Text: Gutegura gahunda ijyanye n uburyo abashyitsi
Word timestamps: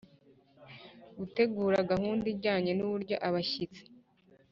Gutegura 1.17 1.77
gahunda 1.91 2.25
ijyanye 2.33 2.71
n 2.75 2.79
uburyo 2.87 3.15
abashyitsi 3.27 3.83